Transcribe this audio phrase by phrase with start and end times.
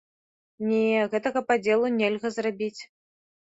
[0.69, 2.77] Не, гэтага падзелу нельга зрабіць.